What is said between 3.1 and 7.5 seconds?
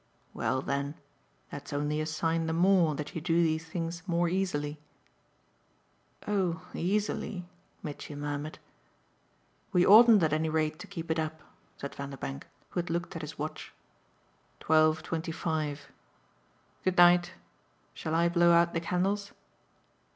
you do these things more easily." "Oh 'easily'!"